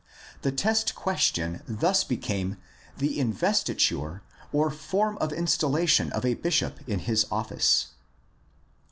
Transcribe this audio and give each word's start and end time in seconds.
The 0.41 0.51
test 0.51 0.95
question 0.95 1.61
thus 1.67 2.03
became 2.03 2.57
the 2.97 3.19
investiture 3.19 4.23
or 4.51 4.71
form 4.71 5.15
of 5.19 5.31
installation 5.31 6.11
of 6.11 6.25
a 6.25 6.33
bishop 6.33 6.79
in 6.89 7.01
his 7.01 7.25
ofhce. 7.25 7.89